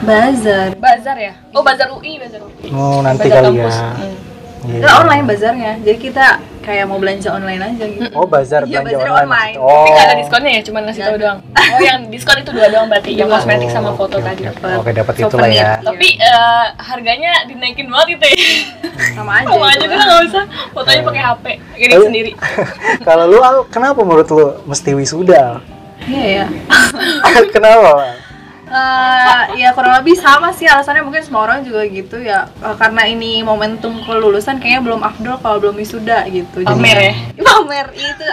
[0.00, 3.76] bazar bazar ya oh bazar UI bazar UI oh nanti Bazar kali ya kampus.
[3.76, 4.16] Hmm.
[4.60, 4.76] Iya.
[4.76, 6.26] Itu online bazarnya jadi kita
[6.60, 8.04] kayak mau belanja online aja gitu.
[8.12, 9.54] Oh bazar Iya, belanja bazar online, online.
[9.56, 11.38] oh tapi nggak ada diskonnya ya cuma ngasih tahu doang.
[11.50, 14.66] Oh yang diskon itu dua doang berarti yang kosmetik sama Oh, foto oke, tadi oke.
[14.76, 15.56] oke dapat itu lah Souvenir.
[15.56, 15.70] ya.
[15.80, 18.38] Tapi eh, harganya dinaikin banget itu ya.
[19.16, 20.44] Sama aja sama aja dulu nggak usah.
[20.70, 21.44] Fotonya pakai HP
[21.78, 22.30] edit Oh, sendiri.
[23.08, 25.64] kalau lu kenapa menurut lu mesti wisuda?
[26.02, 26.46] Iya ya
[27.54, 28.19] kenapa
[28.70, 31.02] Eh, ya kurang lebih sama sih alasannya.
[31.02, 32.46] Mungkin semua orang juga gitu ya.
[32.62, 36.62] Eh, karena ini momentum kelulusan kayaknya belum afdol kalau belum wisuda gitu.
[36.62, 37.14] Jadi- Pamer ya?
[37.50, 38.24] pamer itu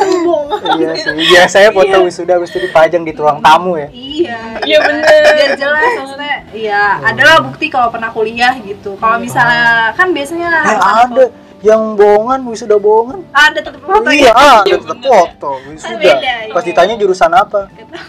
[0.00, 0.46] sombong.
[0.80, 1.12] Iya sih.
[1.12, 3.88] Biasanya foto wisuda habis itu dipajang di ruang tamu ya?
[3.92, 4.40] Iya.
[4.64, 5.04] Iya bener.
[5.36, 6.36] biar jelas maksudnya.
[6.56, 8.96] Ya adalah bukti kalau pernah kuliah gitu.
[8.96, 11.24] Kalau misalnya kan biasanya eh, ada
[11.60, 16.52] yang bohongan wisuda bohongan ada tetap foto iya ya ada tetap foto wisuda iya.
[16.52, 17.60] pas ditanya jurusan apa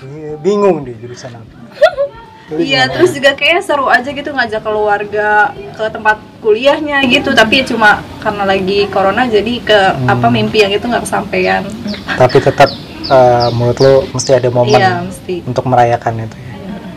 [0.04, 1.56] iya, bingung deh jurusan apa
[2.48, 7.64] Iya, terus juga kayaknya seru aja gitu ngajak keluarga ke tempat kuliahnya gitu, tapi ya
[7.68, 10.08] cuma karena lagi corona jadi ke Hmm.
[10.08, 11.68] apa mimpi yang itu nggak kesampaian.
[12.08, 12.72] tapi tetap
[13.04, 15.44] eh, menurut lo mesti ada momen Iya, mesti.
[15.44, 16.54] untuk merayakan itu ya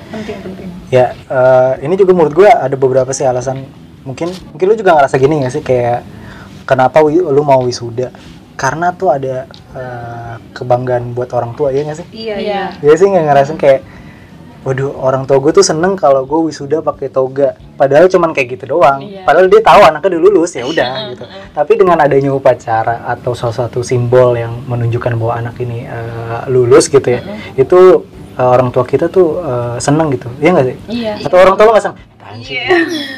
[0.08, 0.68] Penting-penting.
[0.88, 3.66] ya eh, ini juga menurut gue ada beberapa sih alasan
[4.02, 6.06] mungkin mungkin lu juga ngerasa gini gak sih kayak
[6.70, 8.14] kenapa lu mau wisuda?
[8.54, 12.06] Karena tuh ada eh, kebanggaan buat orang tua ya gak sih?
[12.14, 12.60] Iya, Iya.
[12.78, 12.86] iya.
[12.86, 13.80] ya sih nggak ngerasain kayak
[14.60, 17.56] waduh orang tua gue tuh seneng kalau gue wisuda pakai toga.
[17.80, 19.00] Padahal cuman kayak gitu doang.
[19.00, 19.24] Iya.
[19.24, 21.24] padahal dia tahu anaknya udah lulus ya udah gitu.
[21.56, 26.92] tapi dengan adanya upacara atau salah satu simbol yang menunjukkan bahwa anak ini eh, lulus
[26.92, 27.24] gitu ya
[27.56, 28.04] itu
[28.36, 30.28] eh, orang tua kita tuh eh, seneng gitu.
[30.44, 30.76] Ya nggak sih?
[30.92, 31.12] Iya.
[31.24, 31.98] atau orang tua lo nggak seneng
[32.30, 32.62] Apaan sih?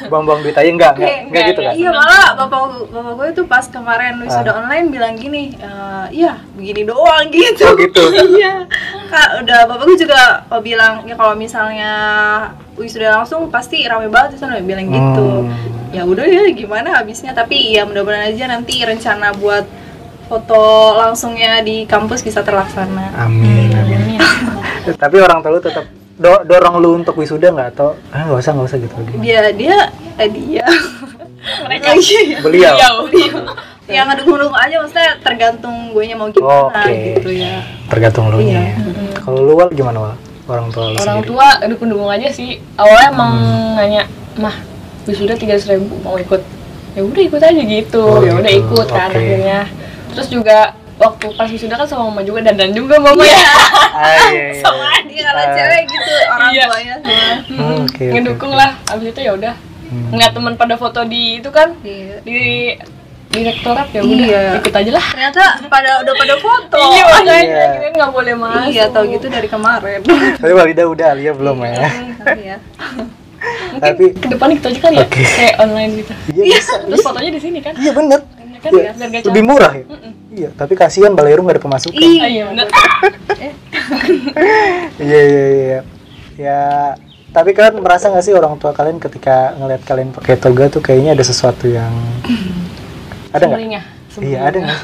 [0.08, 3.44] buang-buang duit aja enggak enggak, Enggak, enggak gitu kan Iya malah bapak bapak gue tuh
[3.44, 7.64] pas kemarin wisuda online bilang gini, "Eh, iya begini doang gitu.
[7.68, 8.02] Oh, gitu.
[8.08, 8.64] Iya.
[9.06, 10.20] Kak udah bapak gue juga
[10.58, 11.92] bilang ya kalau misalnya
[12.74, 15.28] wisuda langsung pasti rame banget di sana Dia bilang gitu.
[15.44, 15.92] Hmm.
[15.92, 19.68] Ya udah ya gimana habisnya tapi ya mudah-mudahan aja nanti rencana buat
[20.24, 23.12] foto langsungnya di kampus bisa terlaksana.
[23.20, 24.16] amin amin
[25.02, 25.84] tapi orang tua lu tetap
[26.22, 29.40] do- dorong lu untuk wisuda nggak atau ah nggak usah nggak usah gitu lagi Dia
[29.52, 29.76] dia
[30.16, 30.66] eh dia
[31.42, 31.98] Mereka.
[31.98, 32.38] Iya.
[32.38, 32.74] beliau
[33.84, 37.18] yang ngedukung-dukung aja maksudnya tergantung gue nya mau gimana Oke.
[37.18, 37.66] gitu ya.
[37.90, 38.62] tergantung lu Iya.
[38.62, 38.78] nya
[39.18, 40.14] kalau lu Wal, gimana Wal?
[40.44, 42.50] orang tua lu Orang sendiri tua dukung-dukung aja sih.
[42.74, 43.32] Awalnya emang
[43.74, 44.02] nanya,
[44.36, 44.54] mah
[45.04, 46.42] wisuda tiga ribu mau ikut.
[46.92, 48.02] Ya udah ikut aja gitu.
[48.02, 48.62] Oh, ya udah gitu.
[48.66, 49.18] ikut kan Oke.
[49.18, 49.60] akhirnya.
[50.10, 53.34] Terus juga waktu pas wisuda kan sama mama juga dandan juga mama ya.
[53.92, 54.62] ah, iya, iya.
[54.62, 55.02] Sama aja.
[55.04, 56.64] Iya kalau cewek gitu orang Iya.
[56.64, 57.26] tuanya semua.
[57.42, 58.58] Hmm, oke, oke, Ngedukung oke.
[58.58, 58.70] lah.
[58.88, 59.54] Abis itu ya udah.
[59.82, 60.08] Hmm.
[60.08, 62.16] Ngeliat teman pada foto di itu kan Iya.
[62.22, 62.38] di
[63.28, 64.42] di rektorat ya udah Iya.
[64.58, 65.06] ikut aja lah.
[65.08, 66.78] Ternyata pada udah pada foto.
[66.78, 67.64] Iya makanya Iya.
[67.74, 68.70] kirain nggak boleh masuk.
[68.70, 70.00] Iya, tau gitu dari kemarin.
[70.36, 71.74] tapi Walida udah Alia belum ya
[72.18, 72.56] Tapi ya.
[73.74, 75.18] tapi Ke depan ikut aja kali ya, Oke.
[75.18, 76.12] kayak online gitu.
[76.38, 77.74] iya bisa Terus fotonya di sini kan?
[77.74, 78.20] iya bener
[78.62, 79.84] Kan Iya, biar gak lebih murah ya
[80.32, 82.66] iya tapi kasihan Baleru nggak ada pemasukan Ah, iya bener.
[84.98, 85.78] iya iya iya
[86.32, 86.60] ya
[87.32, 91.12] tapi kalian merasa nggak sih orang tua kalian ketika ngelihat kalian pakai toga tuh kayaknya
[91.12, 91.90] ada sesuatu yang
[93.34, 93.60] ada nggak
[94.20, 94.80] iya ada nggak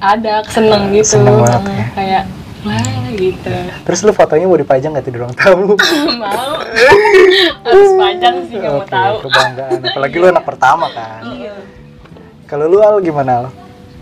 [0.00, 1.12] Ada, seneng gitu.
[1.12, 1.84] Seneng banget ya.
[1.92, 2.22] Kayak
[2.60, 3.52] wah gitu.
[3.84, 5.72] terus lu fotonya mau dipajang nggak tuh di ruang tamu
[6.24, 6.52] mau.
[7.60, 9.14] Harus panjang sih nggak mau Oke, tahu.
[9.28, 11.52] kebanggaan apalagi lu anak pertama kan Iya.
[12.50, 13.46] Kalau lu Al gimana Al?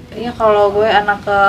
[0.08, 1.40] Iya kalau gue anak ke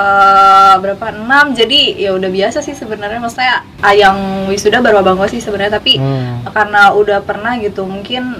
[0.78, 4.14] berapa enam jadi ya udah biasa sih sebenarnya maksudnya ah, yang
[4.46, 6.44] wisuda baru bangga sih sebenarnya tapi Hmm.
[6.46, 8.38] karena udah pernah gitu mungkin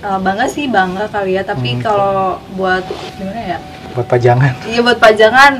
[0.00, 1.84] uh, bangga sih bangga kali ya tapi Hmm.
[1.84, 2.16] kalau
[2.56, 2.82] buat
[3.14, 3.58] gimana ya
[3.92, 5.52] buat pajangan iya buat pajangan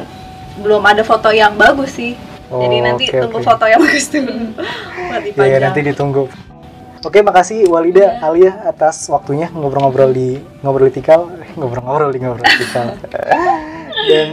[0.59, 2.17] belum ada foto yang bagus sih
[2.49, 3.47] jadi Oh, nanti oke, tunggu oke.
[3.47, 6.23] foto yang bagus dulu buat Iya, dipajang nanti ditunggu.
[6.99, 12.57] Oke, makasih Walida Alia atas waktunya ngobrol-ngobrol di ngobrol tikal, Eh, ngobrol-ngobrol di ngobrol di
[12.59, 12.99] tikal.
[14.11, 14.29] dan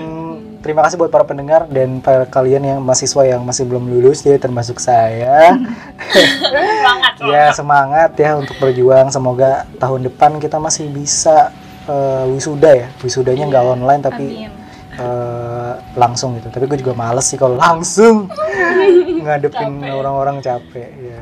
[0.66, 4.34] terima kasih buat para pendengar dan para kalian yang mahasiswa yang masih belum lulus ya
[4.42, 5.54] termasuk saya.
[6.10, 7.14] Semangat.
[7.34, 9.14] ya semangat ya untuk berjuang.
[9.14, 11.54] Semoga tahun depan kita masih bisa
[11.86, 12.88] eh, wisuda ya.
[13.06, 14.52] Wisudanya nggak online tapi Amin.
[14.98, 16.50] eh, langsung gitu.
[16.50, 18.26] Tapi gue juga males sih kalau langsung
[19.22, 20.90] ngadepin orang-orang capek.
[20.98, 21.22] Ya.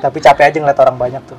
[0.00, 1.38] Tapi capek aja ngeliat orang banyak tuh.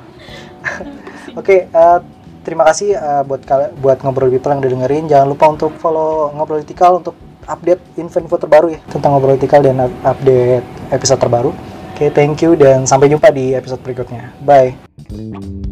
[1.40, 1.98] Oke, eh,
[2.46, 3.42] terima kasih eh, buat
[3.78, 5.04] buat ngobrol people yang udah dengerin.
[5.10, 9.82] Jangan lupa untuk follow ngobrol tikal untuk update info-info terbaru ya tentang ngobrol tikal dan
[9.82, 11.50] up- update episode terbaru.
[11.92, 14.32] Oke, thank you dan sampai jumpa di episode berikutnya.
[14.42, 15.71] Bye.